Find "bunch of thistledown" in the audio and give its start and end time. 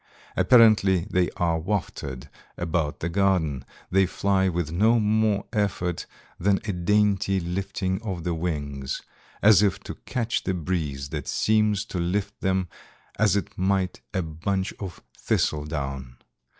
14.23-16.17